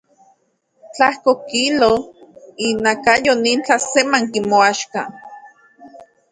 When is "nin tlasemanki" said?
3.43-4.39